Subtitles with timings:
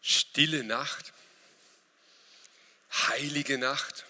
[0.00, 1.12] Stille Nacht,
[2.90, 4.06] heilige Nacht.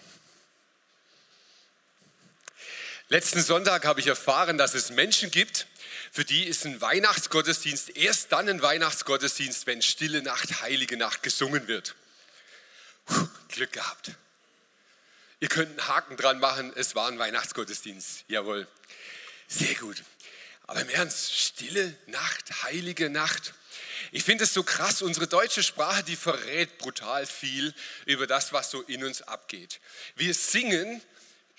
[3.10, 5.66] Letzten Sonntag habe ich erfahren, dass es Menschen gibt,
[6.12, 11.68] für die ist ein Weihnachtsgottesdienst erst dann ein Weihnachtsgottesdienst, wenn Stille Nacht, heilige Nacht gesungen
[11.68, 11.94] wird.
[13.06, 14.12] Puh, Glück gehabt.
[15.40, 18.24] Ihr könnt einen Haken dran machen, es war ein Weihnachtsgottesdienst.
[18.28, 18.68] Jawohl.
[19.46, 20.02] Sehr gut.
[20.66, 23.54] Aber im Ernst, stille Nacht, heilige Nacht.
[24.12, 27.72] Ich finde es so krass, unsere deutsche Sprache, die verrät brutal viel
[28.04, 29.80] über das, was so in uns abgeht.
[30.14, 31.00] Wir singen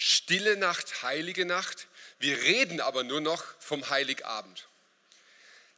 [0.01, 1.87] Stille Nacht, Heilige Nacht,
[2.19, 4.67] wir reden aber nur noch vom Heiligabend.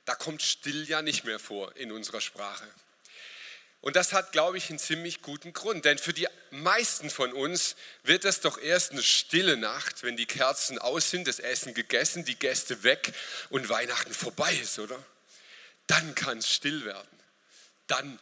[0.06, 2.68] Da kommt still ja nicht mehr vor in unserer Sprache.
[3.82, 5.86] Und das hat, glaube ich, einen ziemlich guten Grund.
[5.86, 10.28] Denn für die meisten von uns wird es doch erst eine stille Nacht, wenn die
[10.28, 13.14] Kerzen aus sind, das Essen gegessen, die Gäste weg
[13.50, 15.04] und Weihnachten vorbei ist, oder?
[15.92, 17.20] dann kann es still werden.
[17.88, 18.20] Dann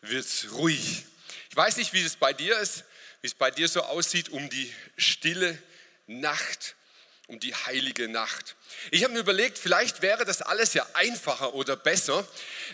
[0.00, 1.04] wird es ruhig.
[1.50, 2.84] Ich weiß nicht, wie es bei dir ist,
[3.26, 5.60] wie es bei dir so aussieht um die stille
[6.06, 6.76] Nacht,
[7.26, 8.54] um die heilige Nacht.
[8.92, 12.24] Ich habe mir überlegt, vielleicht wäre das alles ja einfacher oder besser,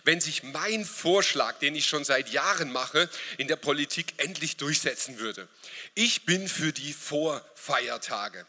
[0.04, 3.08] wenn sich mein Vorschlag, den ich schon seit Jahren mache,
[3.38, 5.48] in der Politik endlich durchsetzen würde.
[5.94, 8.44] Ich bin für die Vorfeiertage.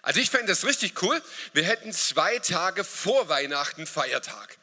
[0.00, 1.22] Also ich fände das richtig cool.
[1.52, 4.56] Wir hätten zwei Tage vor Weihnachten Feiertag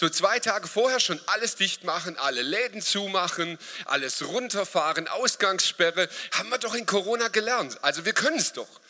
[0.00, 6.48] so zwei Tage vorher schon alles dicht machen, alle Läden zumachen, alles runterfahren, Ausgangssperre, haben
[6.48, 7.84] wir doch in Corona gelernt.
[7.84, 8.80] Also wir können es doch.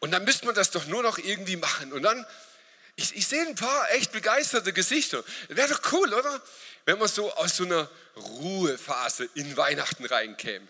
[0.00, 1.92] Und dann müsste man das doch nur noch irgendwie machen.
[1.92, 2.26] Und dann,
[2.96, 5.22] ich, ich sehe ein paar echt begeisterte Gesichter.
[5.46, 6.42] Wäre doch cool, oder?
[6.86, 10.66] Wenn man so aus so einer Ruhephase in Weihnachten reinkäme.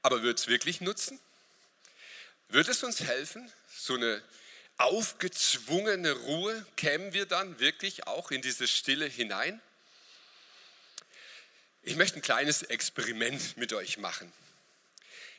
[0.00, 1.20] Aber wird es wirklich nutzen?
[2.48, 4.22] Wird es uns helfen, so eine
[4.84, 9.60] aufgezwungene Ruhe kämen wir dann wirklich auch in diese Stille hinein?
[11.82, 14.30] Ich möchte ein kleines Experiment mit euch machen.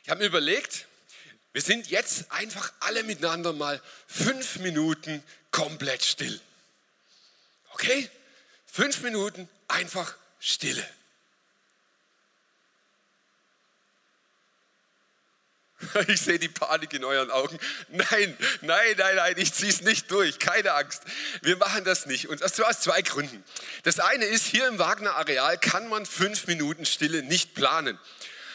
[0.02, 0.86] Ich habe mir überlegt,
[1.52, 6.40] wir sind jetzt einfach alle miteinander mal fünf Minuten komplett still.
[7.72, 8.10] Okay?
[8.66, 10.86] Fünf Minuten einfach Stille.
[16.08, 17.58] Ich sehe die Panik in euren Augen.
[17.88, 20.38] Nein, nein, nein, nein, ich ziehe es nicht durch.
[20.38, 21.02] Keine Angst.
[21.42, 22.28] Wir machen das nicht.
[22.28, 23.44] Und das aus zwei Gründen.
[23.82, 27.98] Das eine ist, hier im Wagner Areal kann man fünf Minuten Stille nicht planen.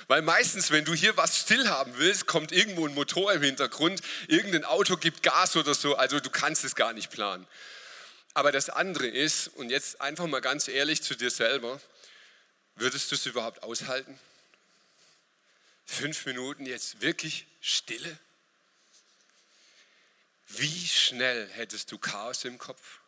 [0.07, 4.01] Weil meistens, wenn du hier was still haben willst, kommt irgendwo ein Motor im Hintergrund,
[4.27, 5.95] irgendein Auto gibt Gas oder so.
[5.95, 7.47] Also du kannst es gar nicht planen.
[8.33, 11.79] Aber das andere ist, und jetzt einfach mal ganz ehrlich zu dir selber,
[12.75, 14.19] würdest du es überhaupt aushalten?
[15.91, 18.17] Fünf Minuten jetzt wirklich Stille?
[20.47, 22.99] Wie schnell hättest du Chaos im Kopf?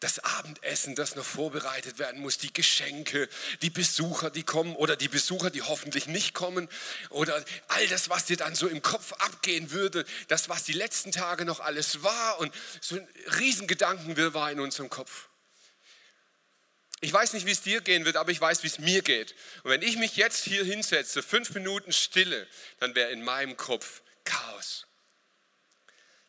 [0.00, 3.28] Das Abendessen, das noch vorbereitet werden muss, die Geschenke,
[3.60, 6.66] die Besucher, die kommen oder die Besucher, die hoffentlich nicht kommen
[7.10, 11.12] oder all das, was dir dann so im Kopf abgehen würde, das, was die letzten
[11.12, 13.06] Tage noch alles war und so ein
[13.38, 15.27] Riesengedankenwirrwarr in unserem Kopf.
[17.00, 19.34] Ich weiß nicht, wie es dir gehen wird, aber ich weiß, wie es mir geht.
[19.62, 22.46] Und wenn ich mich jetzt hier hinsetze, fünf Minuten Stille,
[22.80, 24.86] dann wäre in meinem Kopf Chaos.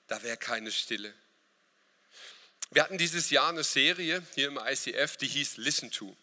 [0.08, 1.14] Da wäre keine Stille.
[2.72, 6.16] Wir hatten dieses Jahr eine Serie hier im ICF, die hieß Listen to.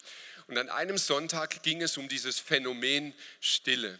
[0.47, 3.99] Und an einem Sonntag ging es um dieses Phänomen Stille.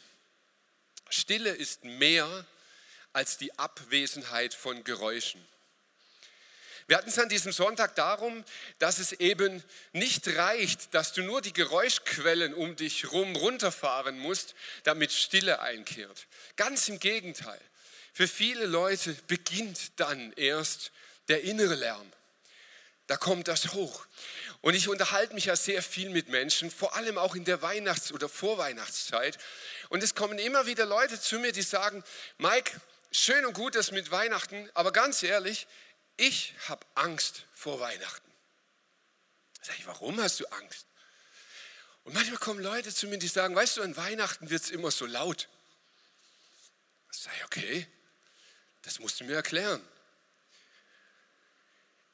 [1.09, 2.45] Stille ist mehr
[3.11, 5.45] als die Abwesenheit von Geräuschen.
[6.87, 8.45] Wir hatten es an diesem Sonntag darum,
[8.79, 9.61] dass es eben
[9.91, 16.27] nicht reicht, dass du nur die Geräuschquellen um dich herum runterfahren musst, damit Stille einkehrt.
[16.55, 17.59] Ganz im Gegenteil.
[18.13, 20.91] Für viele Leute beginnt dann erst
[21.27, 22.11] der innere Lärm.
[23.07, 24.05] Da kommt das hoch.
[24.61, 28.11] Und ich unterhalte mich ja sehr viel mit Menschen, vor allem auch in der Weihnachts-
[28.11, 29.37] oder Vorweihnachtszeit.
[29.89, 32.03] Und es kommen immer wieder Leute zu mir, die sagen,
[32.37, 32.79] Mike,
[33.11, 35.67] schön und gut das mit Weihnachten, aber ganz ehrlich,
[36.17, 38.31] ich habe Angst vor Weihnachten.
[39.61, 40.87] Sag ich, warum hast du Angst?
[42.03, 44.91] Und manchmal kommen Leute zu mir, die sagen, weißt du, an Weihnachten wird es immer
[44.91, 45.47] so laut.
[47.11, 47.87] Sag ich, okay,
[48.83, 49.85] das musst du mir erklären.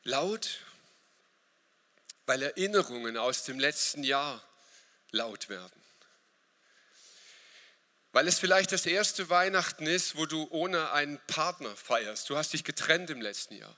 [0.03, 0.61] Laut,
[2.25, 4.44] weil Erinnerungen aus dem letzten Jahr
[5.11, 5.83] laut werden.
[8.11, 12.29] Weil es vielleicht das erste Weihnachten ist, wo du ohne einen Partner feierst.
[12.29, 13.75] Du hast dich getrennt im letzten Jahr.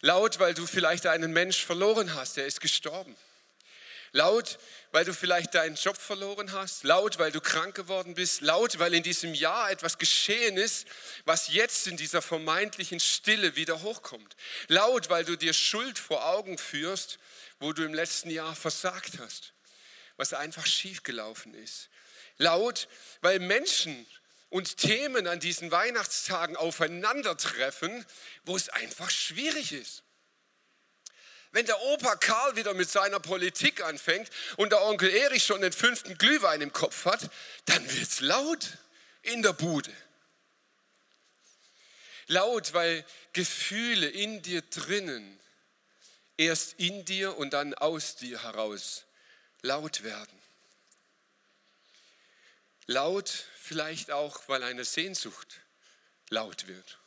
[0.00, 3.16] Laut, weil du vielleicht einen Mensch verloren hast, der ist gestorben.
[4.12, 4.58] Laut,
[4.90, 6.84] weil du vielleicht deinen Job verloren hast.
[6.84, 8.40] Laut, weil du krank geworden bist.
[8.40, 10.86] Laut, weil in diesem Jahr etwas geschehen ist,
[11.24, 14.36] was jetzt in dieser vermeintlichen Stille wieder hochkommt.
[14.68, 17.18] Laut, weil du dir Schuld vor Augen führst,
[17.60, 19.52] wo du im letzten Jahr versagt hast,
[20.16, 21.90] was einfach schiefgelaufen ist.
[22.38, 22.88] Laut,
[23.20, 24.06] weil Menschen
[24.50, 28.04] und Themen an diesen Weihnachtstagen aufeinandertreffen,
[28.44, 30.02] wo es einfach schwierig ist.
[31.50, 35.72] Wenn der Opa Karl wieder mit seiner Politik anfängt und der Onkel Erich schon den
[35.72, 37.30] fünften Glühwein im Kopf hat,
[37.64, 38.78] dann wird es laut
[39.22, 39.92] in der Bude.
[42.26, 45.38] Laut, weil Gefühle in dir drinnen
[46.38, 49.04] erst in dir und dann aus dir heraus
[49.62, 50.38] laut werden.
[52.86, 55.60] Laut vielleicht auch, weil eine Sehnsucht
[56.30, 56.98] laut wird.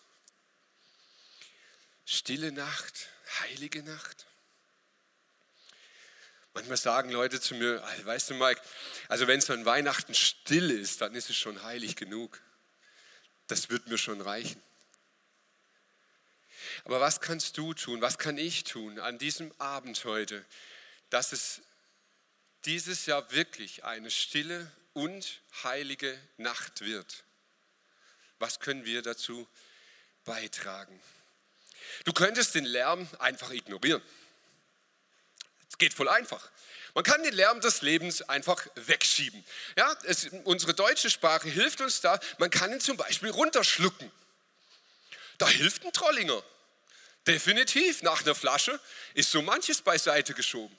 [2.06, 3.08] Stille Nacht,
[3.40, 4.28] heilige Nacht.
[6.54, 8.62] Manchmal sagen Leute zu mir, weißt du Mike,
[9.08, 12.40] also wenn es an Weihnachten still ist, dann ist es schon heilig genug.
[13.48, 14.62] Das wird mir schon reichen.
[16.84, 20.46] Aber was kannst du tun, was kann ich tun an diesem Abend heute,
[21.10, 21.62] dass es
[22.66, 27.24] dieses Jahr wirklich eine stille und heilige Nacht wird.
[28.40, 29.48] Was können wir dazu
[30.26, 31.00] beitragen?
[32.06, 34.02] Du könntest den Lärm einfach ignorieren.
[35.70, 36.50] Es geht voll einfach.
[36.94, 39.44] Man kann den Lärm des Lebens einfach wegschieben.
[39.78, 42.20] Ja, es, unsere deutsche Sprache hilft uns da.
[42.38, 44.12] Man kann ihn zum Beispiel runterschlucken.
[45.38, 46.44] Da hilft ein Trollinger.
[47.26, 48.02] Definitiv.
[48.04, 48.80] Nach einer Flasche
[49.14, 50.76] ist so manches beiseite geschoben.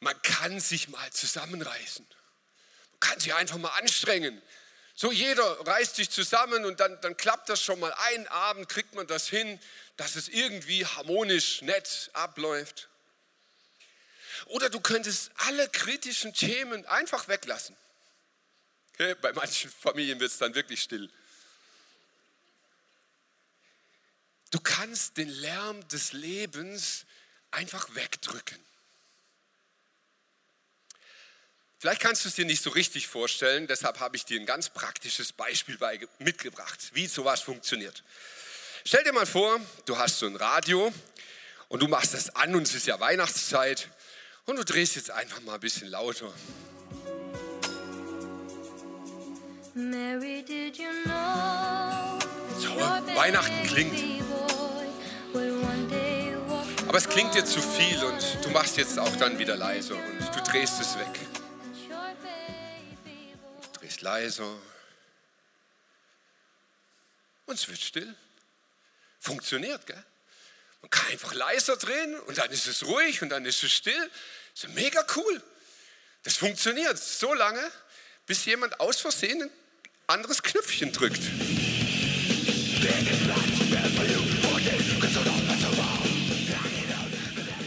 [0.00, 2.06] Man kann sich mal zusammenreißen.
[2.92, 4.40] Man kann sich einfach mal anstrengen.
[4.94, 7.92] So jeder reißt sich zusammen und dann, dann klappt das schon mal.
[7.92, 9.60] Einen Abend kriegt man das hin,
[9.96, 12.88] dass es irgendwie harmonisch, nett abläuft.
[14.46, 17.76] Oder du könntest alle kritischen Themen einfach weglassen.
[19.20, 21.10] Bei manchen Familien wird es dann wirklich still.
[24.50, 27.04] Du kannst den Lärm des Lebens
[27.50, 28.58] einfach wegdrücken.
[31.78, 34.70] Vielleicht kannst du es dir nicht so richtig vorstellen, deshalb habe ich dir ein ganz
[34.70, 35.78] praktisches Beispiel
[36.18, 38.02] mitgebracht, wie sowas funktioniert.
[38.84, 40.92] Stell dir mal vor, du hast so ein Radio
[41.68, 43.90] und du machst das an und es ist ja Weihnachtszeit
[44.46, 46.32] und du drehst jetzt einfach mal ein bisschen lauter.
[49.74, 52.18] Mary, did you know
[52.58, 52.70] So,
[53.14, 54.24] Weihnachten klingt.
[56.88, 60.34] Aber es klingt dir zu viel und du machst jetzt auch dann wieder leiser und
[60.34, 61.35] du drehst es weg.
[63.86, 64.58] Drehst leiser.
[67.46, 68.14] Und es wird still.
[69.20, 70.04] Funktioniert, gell?
[70.82, 74.10] Man kann einfach leiser drehen und dann ist es ruhig und dann ist es still.
[74.54, 75.42] Das ist mega cool.
[76.24, 77.70] Das funktioniert so lange,
[78.26, 79.50] bis jemand aus Versehen ein
[80.08, 81.22] anderes Knöpfchen drückt.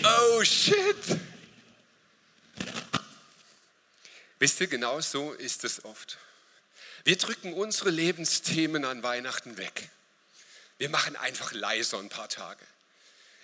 [0.03, 1.19] Oh shit!
[4.39, 6.17] Wisst ihr, genau so ist es oft.
[7.03, 9.89] Wir drücken unsere Lebensthemen an Weihnachten weg.
[10.77, 12.65] Wir machen einfach leiser ein paar Tage.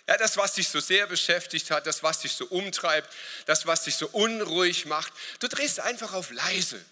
[0.08, 3.10] Ja, das, was dich so sehr beschäftigt hat, das, was dich so umtreibt,
[3.46, 6.84] das, was dich so unruhig macht, du drehst einfach auf leise.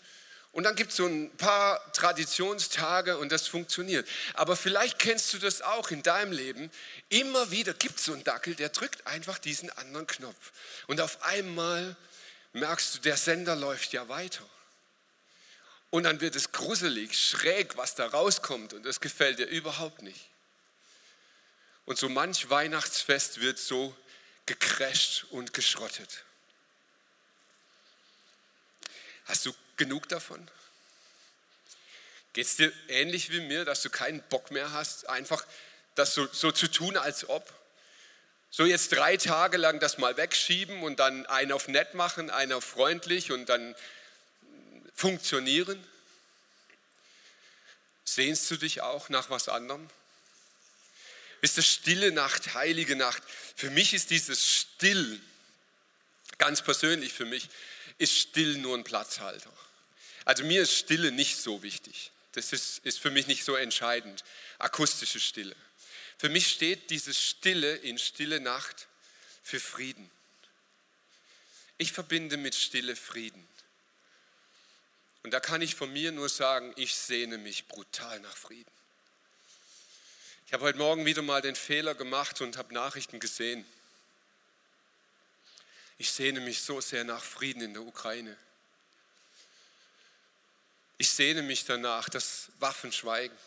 [0.52, 4.08] Und dann gibt es so ein paar Traditionstage und das funktioniert.
[4.34, 6.70] Aber vielleicht kennst du das auch in deinem Leben.
[7.10, 10.52] Immer wieder gibt es so einen Dackel, der drückt einfach diesen anderen Knopf.
[10.88, 11.96] Und auf einmal
[12.54, 14.48] merkst du, der Sender läuft ja weiter.
[15.90, 18.74] Und dann wird es gruselig, schräg, was da rauskommt.
[18.74, 20.30] Und das gefällt dir überhaupt nicht.
[21.86, 23.96] Und so manch Weihnachtsfest wird so
[24.46, 26.24] gecrasht und geschrottet.
[29.26, 30.50] Hast du genug davon?
[32.34, 35.46] Geht es dir ähnlich wie mir, dass du keinen Bock mehr hast, einfach
[35.96, 37.54] das so, so zu tun, als ob?
[38.56, 42.54] So jetzt drei Tage lang das mal wegschieben und dann einen auf nett machen, einen
[42.54, 43.74] auf freundlich und dann
[44.94, 45.84] funktionieren?
[48.06, 49.90] Sehnst du dich auch nach was anderem?
[51.42, 53.24] Ist das stille Nacht, heilige Nacht?
[53.56, 55.20] Für mich ist dieses Still,
[56.38, 57.50] ganz persönlich für mich,
[57.98, 59.52] ist still nur ein Platzhalter.
[60.26, 62.12] Also mir ist Stille nicht so wichtig.
[62.34, 64.24] Das ist, ist für mich nicht so entscheidend.
[64.60, 65.56] Akustische Stille.
[66.24, 68.88] Für mich steht dieses Stille in stille Nacht
[69.44, 70.10] für Frieden.
[71.77, 73.46] Ich verbinde mit Stille Frieden.
[75.24, 78.72] Und da kann ich von mir nur sagen, ich sehne mich brutal nach Frieden.
[80.48, 83.65] Ich habe heute Morgen wieder mal den Fehler gemacht und habe Nachrichten gesehen.
[85.98, 88.38] Ich sehne mich so sehr nach Frieden in der Ukraine.
[90.98, 93.38] Ich sehne mich danach, dass Waffen schweigen.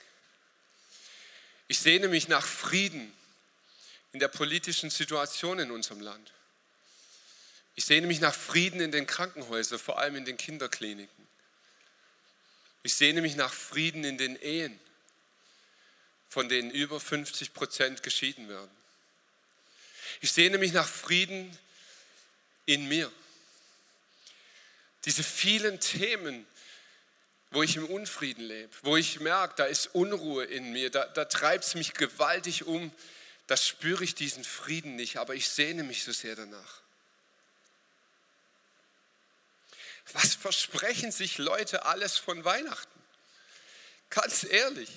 [1.68, 3.12] Ich sehne mich nach Frieden
[4.12, 6.32] in der politischen Situation in unserem Land.
[7.74, 11.26] Ich sehne mich nach Frieden in den Krankenhäusern, vor allem in den Kinderkliniken.
[12.82, 14.78] Ich sehne mich nach Frieden in den Ehen,
[16.28, 18.70] von denen über 50 Prozent geschieden werden.
[20.20, 21.56] Ich sehne mich nach Frieden
[22.64, 23.12] in mir.
[25.04, 26.46] Diese vielen Themen,
[27.50, 31.24] wo ich im Unfrieden lebe, wo ich merke, da ist Unruhe in mir, da, da
[31.24, 32.92] treibt es mich gewaltig um,
[33.46, 36.80] das spüre ich diesen Frieden nicht, aber ich sehne mich so sehr danach.
[40.12, 43.00] Was versprechen sich Leute alles von Weihnachten?
[44.10, 44.90] Ganz ehrlich,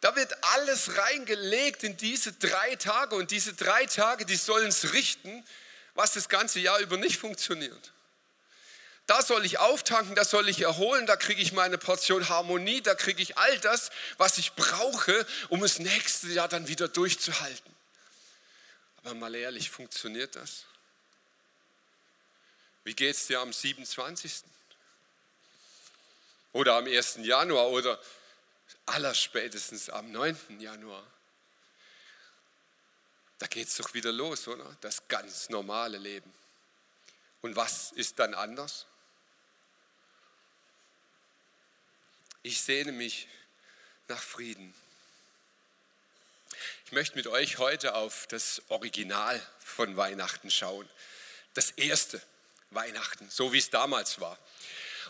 [0.00, 4.92] da wird alles reingelegt in diese drei Tage und diese drei Tage, die sollen es
[4.92, 5.44] richten,
[5.94, 7.92] was das ganze Jahr über nicht funktioniert.
[9.06, 12.94] Da soll ich auftanken, da soll ich erholen, da kriege ich meine Portion Harmonie, da
[12.94, 17.74] kriege ich all das, was ich brauche, um das nächste Jahr dann wieder durchzuhalten.
[19.02, 20.64] Aber mal ehrlich, funktioniert das?
[22.84, 24.42] Wie geht es dir am 27.
[26.52, 27.16] oder am 1.
[27.22, 28.00] Januar oder
[28.86, 30.60] allerspätestens am 9.
[30.60, 31.04] Januar?
[33.38, 34.76] Da geht es doch wieder los, oder?
[34.80, 36.32] Das ganz normale Leben.
[37.42, 38.86] Und was ist dann anders?
[42.46, 43.26] Ich sehne mich
[44.06, 44.74] nach Frieden.
[46.84, 50.86] Ich möchte mit euch heute auf das Original von Weihnachten schauen.
[51.54, 52.20] Das erste
[52.68, 54.38] Weihnachten, so wie es damals war.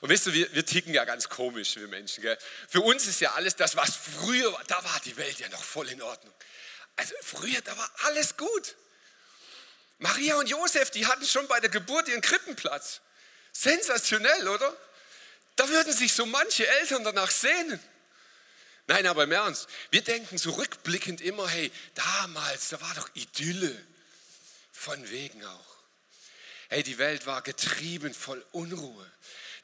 [0.00, 2.22] Und wisst ihr, wir, wir ticken ja ganz komisch, wir Menschen.
[2.22, 2.38] Gell?
[2.68, 5.64] Für uns ist ja alles das, was früher war, da war die Welt ja noch
[5.64, 6.32] voll in Ordnung.
[6.94, 8.76] Also früher, da war alles gut.
[9.98, 13.00] Maria und Josef, die hatten schon bei der Geburt ihren Krippenplatz.
[13.50, 14.76] Sensationell, oder?
[15.56, 17.80] Da würden sich so manche Eltern danach sehnen.
[18.86, 23.74] Nein, aber im Ernst, wir denken so rückblickend immer, hey, damals, da war doch Idylle.
[24.72, 25.76] Von wegen auch.
[26.68, 29.10] Hey, die Welt war getrieben voll Unruhe.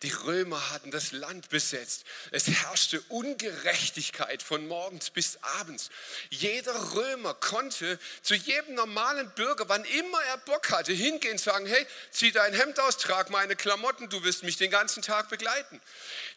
[0.02, 2.04] Die Römer hatten das Land besetzt.
[2.30, 5.90] Es herrschte Ungerechtigkeit von morgens bis abends.
[6.30, 11.66] Jeder Römer konnte zu jedem normalen Bürger, wann immer er Bock hatte, hingehen und sagen,
[11.66, 15.80] hey, zieh dein Hemd aus, trag meine Klamotten, du wirst mich den ganzen Tag begleiten.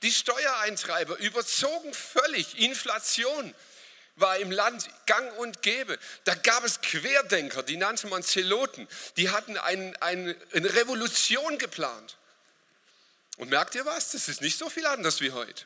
[0.01, 3.55] Die Steuereintreiber überzogen völlig Inflation
[4.17, 5.97] war im Land gang und gäbe.
[6.25, 8.87] Da gab es Querdenker, die nannte man Zeloten.
[9.15, 12.17] Die hatten ein, ein, eine Revolution geplant.
[13.43, 14.11] Und merkt ihr was?
[14.11, 15.65] Das ist nicht so viel anders wie heute.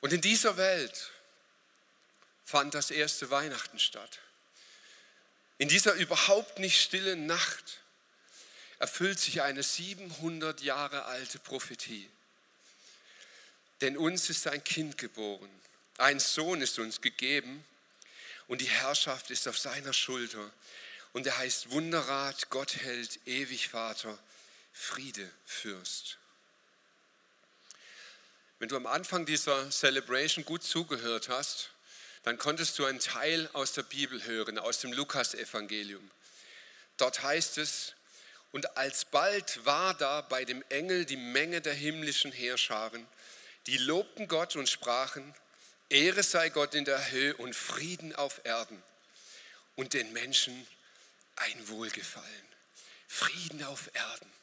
[0.00, 1.10] Und in dieser Welt
[2.44, 4.20] fand das erste Weihnachten statt.
[5.58, 7.80] In dieser überhaupt nicht stillen Nacht
[8.78, 12.08] erfüllt sich eine 700 Jahre alte Prophetie.
[13.80, 15.50] Denn uns ist ein Kind geboren,
[15.98, 17.64] ein Sohn ist uns gegeben
[18.46, 20.48] und die Herrschaft ist auf seiner Schulter.
[21.12, 24.16] Und er heißt Wunderrat, Gott hält, ewig Vater,
[24.78, 26.18] Friede, Fürst.
[28.58, 31.70] Wenn du am Anfang dieser Celebration gut zugehört hast,
[32.22, 36.08] dann konntest du einen Teil aus der Bibel hören, aus dem Lukas-Evangelium.
[36.98, 37.94] Dort heißt es,
[38.52, 43.08] und alsbald war da bei dem Engel die Menge der himmlischen Heerscharen,
[43.66, 45.34] die lobten Gott und sprachen,
[45.88, 48.80] Ehre sei Gott in der Höhe und Frieden auf Erden
[49.74, 50.66] und den Menschen
[51.36, 52.46] ein Wohlgefallen.
[53.08, 54.36] Frieden auf Erden.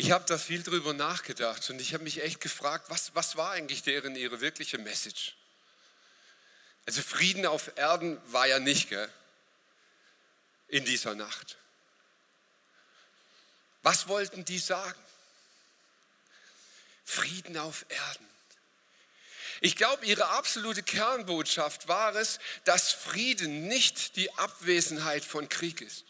[0.00, 3.50] Ich habe da viel drüber nachgedacht und ich habe mich echt gefragt, was, was war
[3.50, 5.34] eigentlich deren ihre wirkliche Message?
[6.86, 9.12] Also Frieden auf Erden war ja nicht gell?
[10.68, 11.56] in dieser Nacht.
[13.82, 15.00] Was wollten die sagen?
[17.04, 18.28] Frieden auf Erden.
[19.60, 26.04] Ich glaube, ihre absolute Kernbotschaft war es, dass Frieden nicht die Abwesenheit von Krieg ist.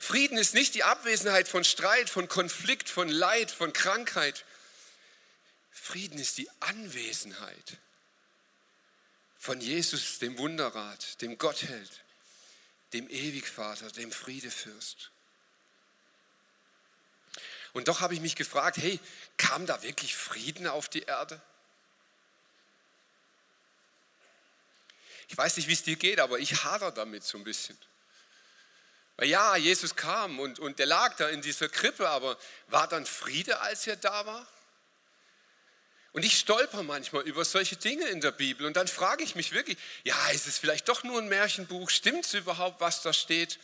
[0.00, 4.44] Frieden ist nicht die Abwesenheit von Streit, von Konflikt, von Leid, von Krankheit.
[5.70, 7.78] Frieden ist die Anwesenheit
[9.38, 12.04] von Jesus, dem Wunderrat, dem Gottheld,
[12.92, 15.10] dem Ewigvater, dem Friedefürst.
[17.72, 18.98] Und doch habe ich mich gefragt, hey,
[19.36, 21.40] kam da wirklich Frieden auf die Erde?
[25.28, 27.78] Ich weiß nicht, wie es dir geht, aber ich hader damit so ein bisschen.
[29.20, 32.38] Ja, Jesus kam und, und der lag da in dieser Krippe, aber
[32.68, 34.46] war dann Friede, als er da war?
[36.12, 39.52] Und ich stolper manchmal über solche Dinge in der Bibel und dann frage ich mich
[39.52, 41.90] wirklich, ja, ist es vielleicht doch nur ein Märchenbuch?
[41.90, 43.58] Stimmt es überhaupt, was da steht?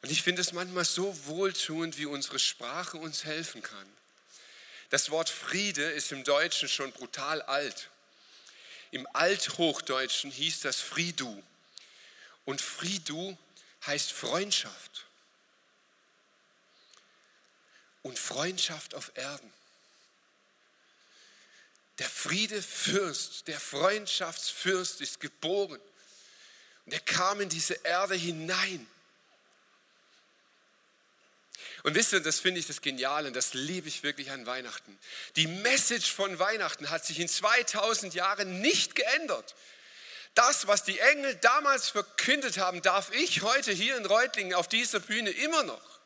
[0.00, 3.96] Und ich finde es manchmal so wohltuend, wie unsere Sprache uns helfen kann.
[4.90, 7.88] Das Wort Friede ist im Deutschen schon brutal alt.
[8.90, 11.42] Im Althochdeutschen hieß das Friedu.
[12.44, 13.36] Und Friedu
[13.86, 15.06] heißt Freundschaft.
[18.02, 19.52] Und Freundschaft auf Erden.
[21.98, 25.80] Der Friedefürst, der Freundschaftsfürst ist geboren.
[26.84, 28.86] Und er kam in diese Erde hinein.
[31.84, 34.98] Und wisst ihr, das finde ich das Geniale und das liebe ich wirklich an Weihnachten.
[35.36, 39.54] Die Message von Weihnachten hat sich in 2000 Jahren nicht geändert.
[40.34, 45.00] Das, was die Engel damals verkündet haben, darf ich heute hier in Reutlingen auf dieser
[45.00, 46.00] Bühne immer noch.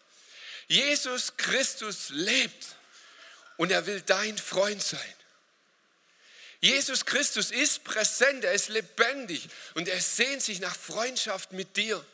[0.68, 2.76] Jesus Christus lebt
[3.56, 5.14] und er will dein Freund sein.
[6.60, 12.04] Jesus Christus ist präsent, er ist lebendig und er sehnt sich nach Freundschaft mit dir.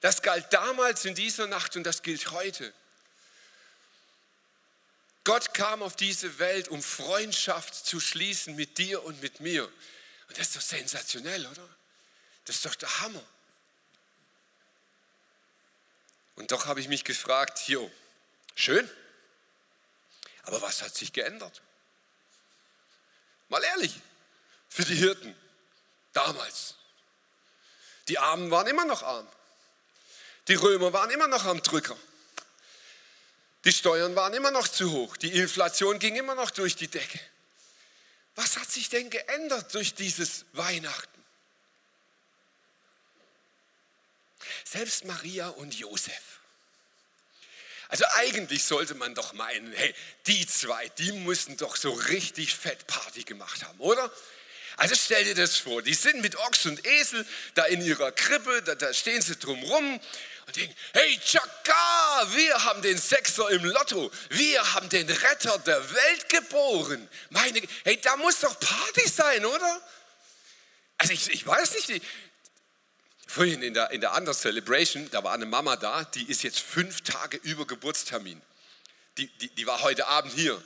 [0.00, 2.72] Das galt damals in dieser Nacht und das gilt heute.
[5.24, 9.70] Gott kam auf diese Welt, um Freundschaft zu schließen mit dir und mit mir.
[10.28, 11.68] Und das ist doch sensationell, oder?
[12.44, 13.24] Das ist doch der Hammer.
[16.36, 17.90] Und doch habe ich mich gefragt, jo,
[18.54, 18.88] schön,
[20.44, 21.62] aber was hat sich geändert?
[23.48, 24.00] Mal ehrlich,
[24.68, 25.34] für die Hirten
[26.12, 26.74] damals.
[28.08, 29.26] Die Armen waren immer noch arm.
[30.48, 31.96] Die Römer waren immer noch am Drücker.
[33.64, 35.16] Die Steuern waren immer noch zu hoch.
[35.16, 37.20] Die Inflation ging immer noch durch die Decke.
[38.38, 41.24] Was hat sich denn geändert durch dieses Weihnachten?
[44.62, 46.38] Selbst Maria und Josef.
[47.88, 49.92] Also eigentlich sollte man doch meinen, hey,
[50.28, 54.08] die zwei, die müssen doch so richtig fett Party gemacht haben, oder?
[54.76, 58.62] Also stell dir das vor, die sind mit Ochs und Esel da in ihrer Krippe,
[58.62, 60.00] da, da stehen sie drumrum
[60.48, 65.94] und denken, hey Chaka, wir haben den Sechser im Lotto, wir haben den Retter der
[65.94, 67.06] Welt geboren.
[67.28, 69.82] Meine, hey, da muss doch Party sein, oder?
[70.96, 72.02] Also ich, ich weiß nicht,
[73.30, 76.60] Vorhin in der, in der anderen Celebration, da war eine Mama da, die ist jetzt
[76.60, 78.40] fünf Tage über Geburtstermin.
[79.18, 80.60] Die, die, die war heute Abend hier.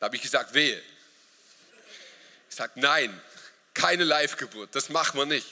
[0.00, 0.82] Da habe ich gesagt, wehe.
[2.48, 3.18] Ich sage, nein,
[3.72, 5.46] keine Live-Geburt, das machen wir nicht.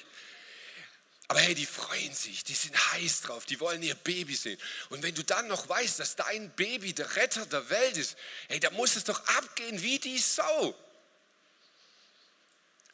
[1.31, 4.59] Aber hey, die freuen sich, die sind heiß drauf, die wollen ihr Baby sehen.
[4.89, 8.17] Und wenn du dann noch weißt, dass dein Baby der Retter der Welt ist,
[8.49, 10.75] hey, da muss es doch abgehen wie die Sau.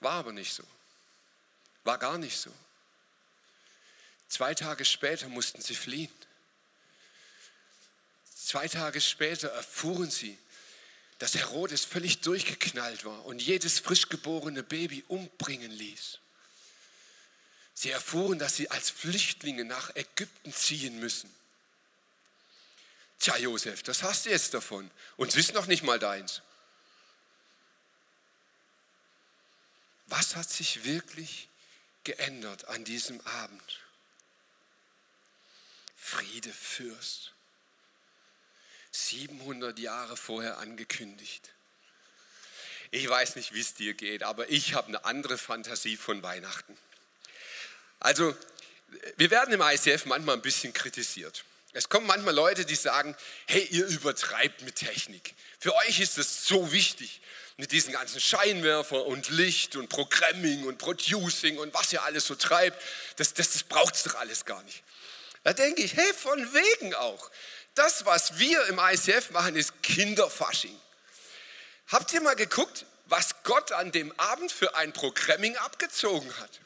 [0.00, 0.64] War aber nicht so.
[1.84, 2.52] War gar nicht so.
[4.28, 6.10] Zwei Tage später mussten sie fliehen.
[8.34, 10.36] Zwei Tage später erfuhren sie,
[11.20, 16.18] dass Herodes völlig durchgeknallt war und jedes frisch geborene Baby umbringen ließ.
[17.74, 21.34] Sie erfuhren, dass sie als Flüchtlinge nach Ägypten ziehen müssen.
[23.18, 26.42] Tja, Josef, das hast du jetzt davon und es ist noch nicht mal deins.
[30.06, 31.48] Was hat sich wirklich
[32.04, 33.80] geändert an diesem Abend?
[35.96, 37.32] Friede Fürst.
[38.92, 41.50] 700 Jahre vorher angekündigt.
[42.90, 46.76] Ich weiß nicht, wie es dir geht, aber ich habe eine andere Fantasie von Weihnachten.
[48.04, 48.36] Also,
[49.16, 51.42] wir werden im ICF manchmal ein bisschen kritisiert.
[51.72, 55.34] Es kommen manchmal Leute, die sagen, hey, ihr übertreibt mit Technik.
[55.58, 57.22] Für euch ist es so wichtig
[57.56, 62.34] mit diesen ganzen Scheinwerfer und Licht und Programming und Producing und was ihr alles so
[62.34, 62.78] treibt.
[63.16, 64.82] Das, das, das braucht es doch alles gar nicht.
[65.42, 67.30] Da denke ich, hey, von wegen auch.
[67.74, 70.78] Das, was wir im ICF machen, ist Kinderfasching.
[71.86, 76.60] Habt ihr mal geguckt, was Gott an dem Abend für ein Programming abgezogen hat?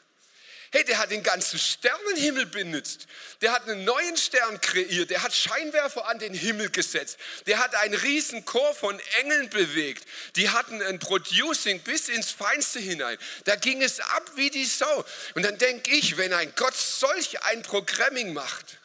[0.71, 3.07] Hey, der hat den ganzen Sternenhimmel benutzt.
[3.41, 5.09] Der hat einen neuen Stern kreiert.
[5.09, 7.17] Der hat Scheinwerfer an den Himmel gesetzt.
[7.47, 10.05] Der hat einen riesen Chor von Engeln bewegt.
[10.35, 13.17] Die hatten ein Producing bis ins Feinste hinein.
[13.45, 15.05] Da ging es ab wie die Sau.
[15.33, 18.77] Und dann denke ich, wenn ein Gott solch ein Programming macht,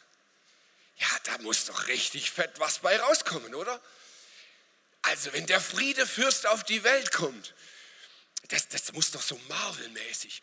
[0.97, 3.79] ja, da muss doch richtig fett was bei rauskommen, oder?
[5.03, 7.53] Also, wenn der Friedefürst auf die Welt kommt,
[8.47, 10.41] das, das muss doch so Marvel-mäßig.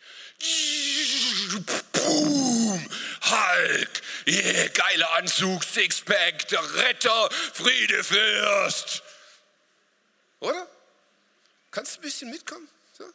[1.93, 2.89] Boom,
[3.23, 9.03] Hulk, yeah, geiler Anzug, Sixpack, der Retter, Friedefürst.
[10.39, 10.67] Oder?
[11.71, 12.67] Kannst du ein bisschen mitkommen?
[12.97, 13.11] So?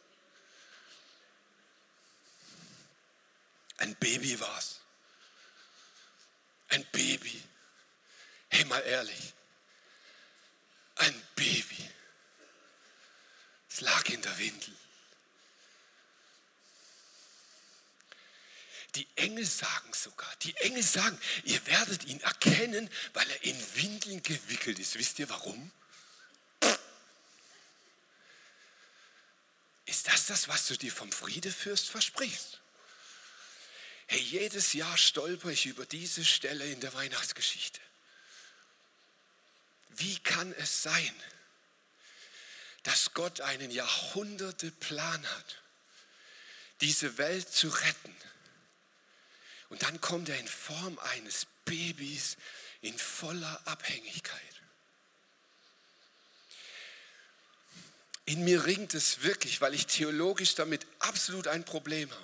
[3.77, 4.81] Ein Baby war's.
[6.69, 7.41] Ein Baby.
[8.49, 9.33] Hey, mal ehrlich.
[10.95, 11.89] Ein Baby.
[13.69, 14.78] Es lag in der Windel.
[18.99, 24.21] Die Engel sagen sogar, die Engel sagen, ihr werdet ihn erkennen, weil er in Windeln
[24.21, 24.99] gewickelt ist.
[24.99, 25.71] Wisst ihr warum?
[29.85, 32.59] Ist das das, was du dir vom Friedefürst versprichst?
[34.07, 37.79] Hey, jedes Jahr stolper ich über diese Stelle in der Weihnachtsgeschichte.
[39.91, 41.23] Wie kann es sein,
[42.83, 45.61] dass Gott einen Jahrhunderte-Plan hat,
[46.81, 48.15] diese Welt zu retten?
[49.69, 52.37] Und dann kommt er in Form eines Babys
[52.81, 54.41] in voller Abhängigkeit.
[58.25, 62.23] In mir ringt es wirklich, weil ich theologisch damit absolut ein Problem habe.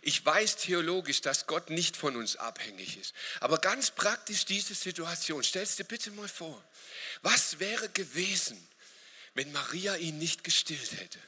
[0.00, 3.14] Ich weiß theologisch, dass Gott nicht von uns abhängig ist.
[3.38, 6.62] Aber ganz praktisch diese Situation, stellst dir bitte mal vor,
[7.22, 8.68] was wäre gewesen,
[9.34, 11.20] wenn Maria ihn nicht gestillt hätte?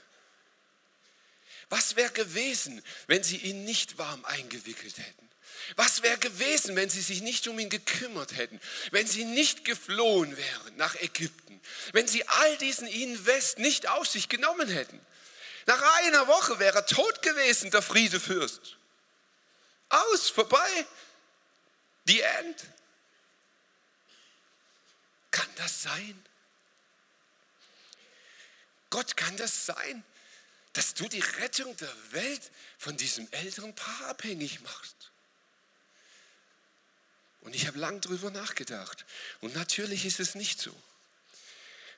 [1.68, 5.30] Was wäre gewesen, wenn sie ihn nicht warm eingewickelt hätten?
[5.76, 8.60] Was wäre gewesen, wenn sie sich nicht um ihn gekümmert hätten?
[8.90, 11.60] Wenn sie nicht geflohen wären nach Ägypten?
[11.92, 15.00] Wenn sie all diesen Invest nicht auf sich genommen hätten?
[15.66, 18.76] Nach einer Woche wäre er tot gewesen, der Friedefürst.
[19.88, 20.86] Aus, vorbei.
[22.06, 22.56] The end.
[25.30, 26.24] Kann das sein?
[28.90, 30.04] Gott, kann das sein,
[30.74, 35.10] dass du die Rettung der Welt von diesem älteren Paar abhängig machst?
[37.40, 39.04] Und ich habe lang drüber nachgedacht.
[39.40, 40.74] Und natürlich ist es nicht so.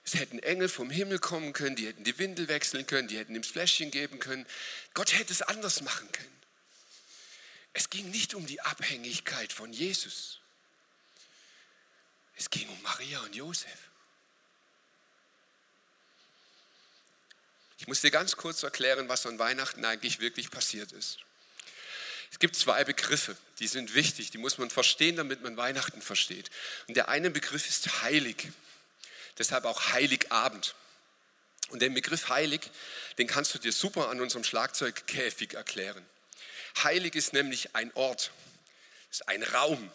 [0.04, 3.34] Es hätten Engel vom Himmel kommen können, die hätten die Windel wechseln können, die hätten
[3.34, 4.46] ihm das Fläschchen geben können.
[4.94, 6.36] Gott hätte es anders machen können.
[7.72, 10.40] Es ging nicht um die Abhängigkeit von Jesus.
[12.36, 13.85] Es ging um Maria und Josef.
[17.78, 21.18] Ich muss dir ganz kurz erklären, was an Weihnachten eigentlich wirklich passiert ist.
[22.30, 26.50] Es gibt zwei Begriffe, die sind wichtig, die muss man verstehen, damit man Weihnachten versteht.
[26.88, 28.48] Und der eine Begriff ist heilig
[29.38, 30.74] deshalb auch Heiligabend.
[31.70, 32.60] Und den Begriff heilig,
[33.18, 36.04] den kannst du dir super an unserem Schlagzeugkäfig erklären.
[36.82, 38.30] Heilig ist nämlich ein Ort,
[39.10, 39.90] ist ein Raum.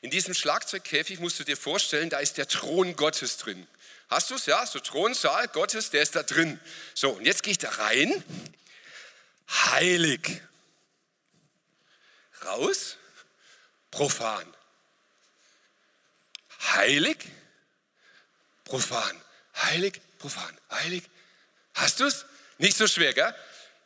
[0.00, 3.66] In diesem Schlagzeugkäfig musst du dir vorstellen, da ist der Thron Gottes drin.
[4.08, 4.46] Hast du es?
[4.46, 6.60] Ja, so Thronsaal Gottes, der ist da drin.
[6.94, 8.24] So, und jetzt gehe ich da rein.
[9.48, 10.40] Heilig.
[12.44, 12.96] Raus.
[13.90, 14.46] Profan.
[16.74, 17.18] Heilig.
[18.64, 19.20] Profan.
[19.56, 20.00] Heilig.
[20.18, 20.56] Profan.
[20.70, 21.02] Heilig.
[21.74, 22.26] Hast du es?
[22.58, 23.34] Nicht so schwer, gell?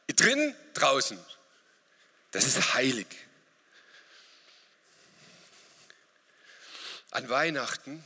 [0.09, 1.19] Drin, draußen.
[2.33, 3.07] Das ist heilig.
[7.11, 8.05] An Weihnachten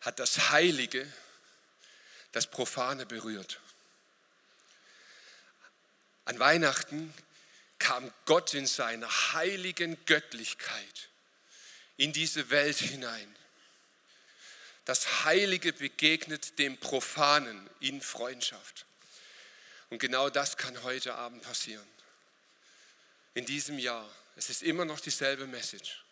[0.00, 1.06] hat das Heilige
[2.32, 3.60] das Profane berührt.
[6.24, 7.12] An Weihnachten
[7.78, 11.08] kam Gott in seiner heiligen Göttlichkeit
[11.96, 13.36] in diese Welt hinein.
[14.84, 18.86] Das Heilige begegnet dem Profanen in Freundschaft.
[19.90, 21.86] Und genau das kann heute Abend passieren.
[23.34, 24.08] In diesem Jahr.
[24.36, 26.02] Es ist immer noch dieselbe Message.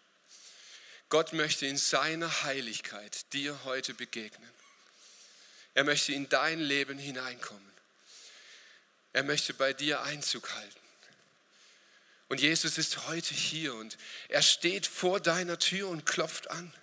[1.09, 4.51] Gott möchte in seiner Heiligkeit dir heute begegnen.
[5.75, 7.73] Er möchte in dein Leben hineinkommen.
[9.13, 10.81] Er möchte bei dir Einzug halten.
[12.29, 13.97] Und Jesus ist heute hier und
[14.29, 16.75] er steht vor deiner Tür und klopft an.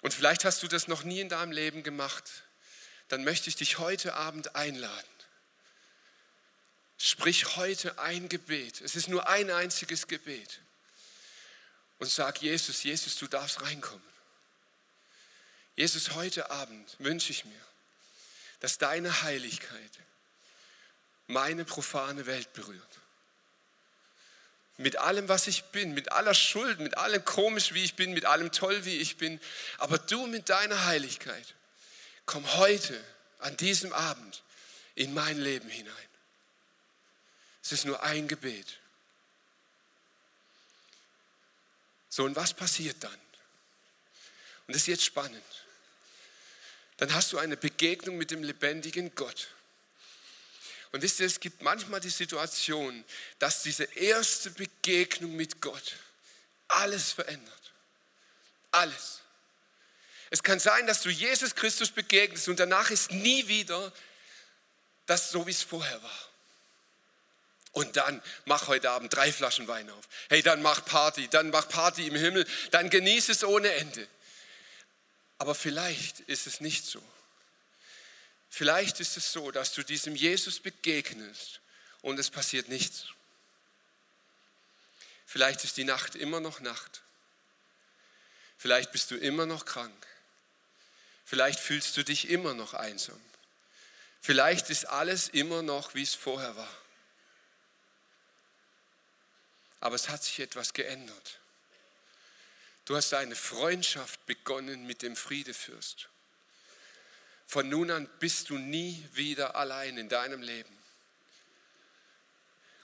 [0.00, 2.24] Und vielleicht hast du das noch nie in deinem Leben gemacht.
[3.08, 5.06] Dann möchte ich dich heute Abend einladen.
[6.96, 8.80] Sprich heute ein Gebet.
[8.80, 10.60] Es ist nur ein einziges Gebet
[11.98, 14.02] und sag Jesus, Jesus, du darfst reinkommen.
[15.76, 17.60] Jesus, heute Abend wünsche ich mir,
[18.60, 19.90] dass deine Heiligkeit
[21.26, 22.82] meine profane Welt berührt.
[24.78, 28.26] Mit allem, was ich bin, mit aller Schuld, mit allem komisch, wie ich bin, mit
[28.26, 29.40] allem toll, wie ich bin.
[29.78, 31.54] Aber du mit deiner Heiligkeit,
[32.26, 33.02] komm heute,
[33.38, 34.42] an diesem Abend,
[34.94, 35.92] in mein Leben hinein.
[37.62, 38.78] Es ist nur ein Gebet.
[42.16, 43.12] So, und was passiert dann?
[44.66, 45.44] Und das ist jetzt spannend.
[46.96, 49.48] Dann hast du eine Begegnung mit dem lebendigen Gott.
[50.92, 53.04] Und wisst ihr, es gibt manchmal die Situation,
[53.38, 55.96] dass diese erste Begegnung mit Gott
[56.68, 57.72] alles verändert.
[58.70, 59.20] Alles.
[60.30, 63.92] Es kann sein, dass du Jesus Christus begegnest und danach ist nie wieder
[65.04, 66.28] das so, wie es vorher war.
[67.76, 70.08] Und dann mach heute Abend drei Flaschen Wein auf.
[70.30, 74.08] Hey, dann mach Party, dann mach Party im Himmel, dann genieß es ohne Ende.
[75.36, 77.02] Aber vielleicht ist es nicht so.
[78.48, 81.60] Vielleicht ist es so, dass du diesem Jesus begegnest
[82.00, 83.08] und es passiert nichts.
[85.26, 87.02] Vielleicht ist die Nacht immer noch Nacht.
[88.56, 90.06] Vielleicht bist du immer noch krank.
[91.26, 93.20] Vielleicht fühlst du dich immer noch einsam.
[94.22, 96.85] Vielleicht ist alles immer noch, wie es vorher war.
[99.80, 101.40] Aber es hat sich etwas geändert.
[102.84, 106.08] Du hast eine Freundschaft begonnen mit dem Friedefürst.
[107.46, 110.76] Von nun an bist du nie wieder allein in deinem Leben.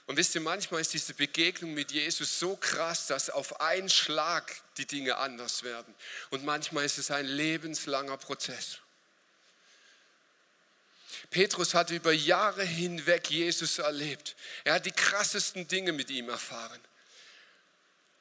[0.05, 4.53] Und wisst ihr, manchmal ist diese Begegnung mit Jesus so krass, dass auf einen Schlag
[4.77, 5.93] die Dinge anders werden.
[6.29, 8.79] Und manchmal ist es ein lebenslanger Prozess.
[11.33, 14.37] Petrus hatte über Jahre hinweg Jesus erlebt.
[14.63, 16.79] Er hat die krassesten Dinge mit ihm erfahren.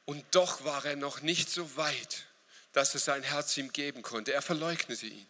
[0.04, 2.24] Und doch war er noch nicht so weit,
[2.72, 4.32] dass er sein Herz ihm geben konnte.
[4.32, 5.26] Er verleugnete ihn.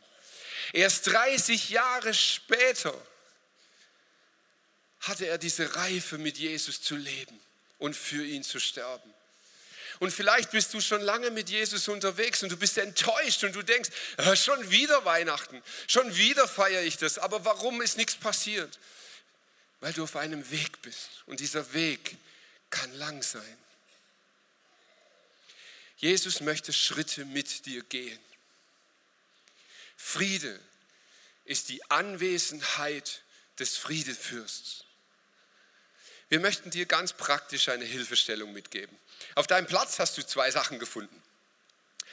[0.73, 2.95] Erst 30 Jahre später
[5.01, 7.38] hatte er diese Reife, mit Jesus zu leben
[7.79, 9.12] und für ihn zu sterben.
[10.03, 13.62] Und vielleicht bist du schon lange mit Jesus unterwegs und du bist enttäuscht und du
[13.62, 17.21] denkst, äh, schon wieder Weihnachten, schon wieder feiere ich das.
[17.21, 18.81] Aber warum ist nichts passiert?
[19.79, 22.17] Weil du auf einem Weg bist und dieser Weg
[22.69, 23.57] kann lang sein.
[25.99, 28.19] Jesus möchte Schritte mit dir gehen.
[29.97, 30.59] Friede
[31.45, 33.23] ist die Anwesenheit
[33.61, 34.85] des Friedefürsts.
[36.33, 38.97] Wir möchten dir ganz praktisch eine Hilfestellung mitgeben.
[39.35, 41.23] Auf deinem Platz hast du zwei Sachen gefunden.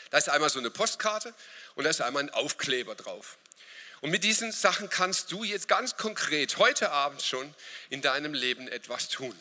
[0.10, 1.34] Da ist einmal so eine Postkarte
[1.76, 3.38] und da ist einmal ein Aufkleber drauf.
[4.02, 7.56] Und mit diesen Sachen kannst du jetzt ganz konkret heute Abend schon
[7.90, 9.34] in deinem Leben etwas tun.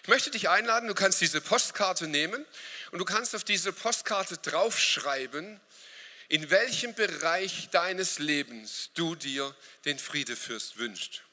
[0.00, 2.46] Ich möchte dich einladen, du kannst diese Postkarte nehmen
[2.92, 5.60] und du kannst auf diese Postkarte draufschreiben,
[6.30, 11.25] in welchem Bereich deines Lebens du dir den Friedefürst wünschst.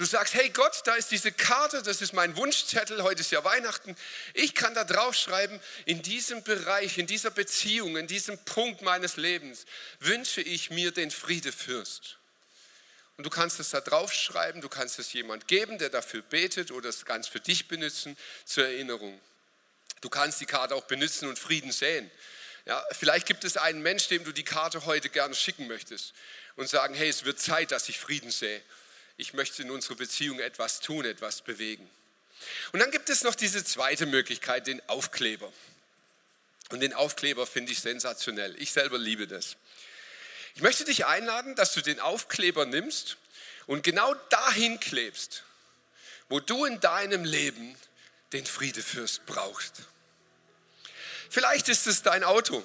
[0.00, 3.44] Du sagst, hey Gott, da ist diese Karte, das ist mein Wunschzettel, heute ist ja
[3.44, 3.94] Weihnachten.
[4.32, 9.66] Ich kann da draufschreiben, in diesem Bereich, in dieser Beziehung, in diesem Punkt meines Lebens
[9.98, 12.16] wünsche ich mir den Friedefürst.
[13.18, 16.88] Und du kannst es da draufschreiben, du kannst es jemand geben, der dafür betet oder
[16.88, 19.20] es ganz für dich benutzen zur Erinnerung.
[20.00, 22.10] Du kannst die Karte auch benutzen und Frieden säen.
[22.64, 26.14] Ja, vielleicht gibt es einen Mensch, dem du die Karte heute gerne schicken möchtest
[26.56, 28.62] und sagen, hey, es wird Zeit, dass ich Frieden sähe.
[29.20, 31.86] Ich möchte in unserer Beziehung etwas tun, etwas bewegen.
[32.72, 35.52] Und dann gibt es noch diese zweite Möglichkeit, den Aufkleber.
[36.70, 38.56] Und den Aufkleber finde ich sensationell.
[38.58, 39.56] Ich selber liebe das.
[40.54, 43.18] Ich möchte dich einladen, dass du den Aufkleber nimmst
[43.66, 45.44] und genau dahin klebst,
[46.30, 47.76] wo du in deinem Leben
[48.32, 49.82] den Friedefürst brauchst.
[51.28, 52.64] Vielleicht ist es dein Auto,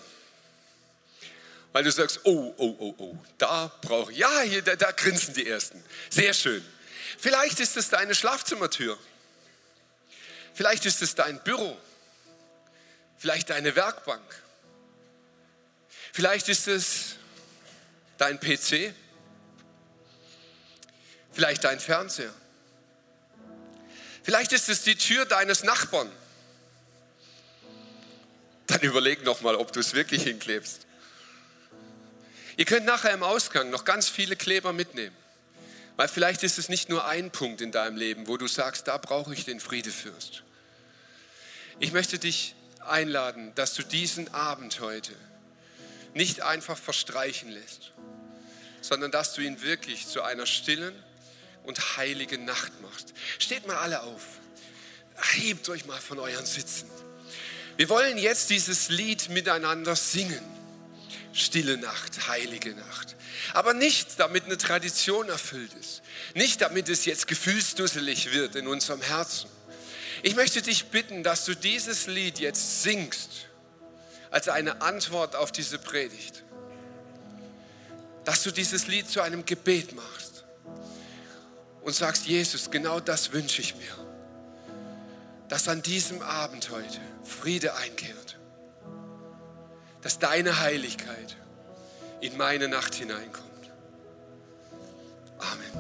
[1.76, 5.34] weil du sagst, oh, oh, oh, oh, da brauche ich, ja, hier, da, da grinsen
[5.34, 5.84] die Ersten.
[6.10, 6.64] Sehr schön.
[7.18, 8.98] Vielleicht ist es deine Schlafzimmertür.
[10.54, 11.78] Vielleicht ist es dein Büro.
[13.18, 14.24] Vielleicht deine Werkbank.
[16.14, 17.18] Vielleicht ist es
[18.20, 18.94] dein PC.
[21.34, 22.34] Vielleicht dein Fernseher.
[24.24, 26.10] Vielleicht ist es die Tür deines Nachbarn.
[28.68, 30.85] Dann überleg noch mal, ob du es wirklich hinklebst.
[32.58, 35.16] Ihr könnt nachher im Ausgang noch ganz viele Kleber mitnehmen.
[35.98, 38.98] Weil vielleicht ist es nicht nur ein Punkt in deinem Leben, wo du sagst, da
[38.98, 40.44] brauche ich den Friedefürst.
[41.80, 45.14] Ich möchte dich einladen, dass du diesen Abend heute
[46.14, 47.92] nicht einfach verstreichen lässt,
[48.82, 50.96] sondern dass du ihn wirklich zu einer stillen
[51.64, 53.14] und heiligen Nacht machst.
[53.40, 54.22] Steht mal alle auf.
[55.34, 56.90] Hebt euch mal von euren Sitzen.
[57.78, 60.42] Wir wollen jetzt dieses Lied miteinander singen.
[61.36, 63.18] Stille Nacht, heilige Nacht.
[63.54, 66.02] Aber nicht, damit eine Tradition erfüllt ist.
[66.34, 69.50] Nicht, damit es jetzt gefühlsdusselig wird in unserem Herzen.
[70.24, 73.50] Ich möchte dich bitten, dass du dieses Lied jetzt singst
[74.32, 76.46] als eine Antwort auf diese Predigt.
[78.24, 80.46] Dass du dieses Lied zu einem Gebet machst
[81.82, 84.08] und sagst, Jesus, genau das wünsche ich mir.
[85.50, 88.38] Dass an diesem Abend heute Friede einkehrt.
[90.06, 91.36] Dass deine Heiligkeit
[92.22, 93.72] in meine Nacht hineinkommt.
[95.40, 95.72] Amen.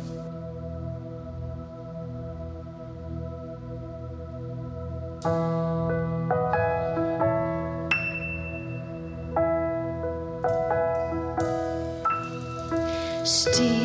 [13.24, 13.85] Stille